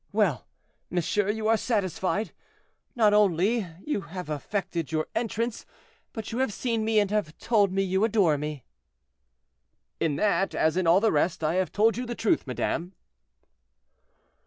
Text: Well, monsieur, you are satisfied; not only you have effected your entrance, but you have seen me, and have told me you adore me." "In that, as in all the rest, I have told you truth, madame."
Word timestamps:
Well, 0.11 0.47
monsieur, 0.89 1.29
you 1.29 1.47
are 1.47 1.57
satisfied; 1.57 2.31
not 2.95 3.13
only 3.13 3.67
you 3.85 4.01
have 4.01 4.31
effected 4.31 4.91
your 4.91 5.05
entrance, 5.13 5.63
but 6.11 6.31
you 6.31 6.39
have 6.39 6.51
seen 6.51 6.83
me, 6.83 6.99
and 6.99 7.11
have 7.11 7.37
told 7.37 7.71
me 7.71 7.83
you 7.83 8.03
adore 8.03 8.35
me." 8.39 8.63
"In 9.99 10.15
that, 10.15 10.55
as 10.55 10.75
in 10.75 10.87
all 10.87 11.01
the 11.01 11.11
rest, 11.11 11.43
I 11.43 11.53
have 11.53 11.71
told 11.71 11.97
you 11.97 12.07
truth, 12.15 12.47
madame." 12.47 12.95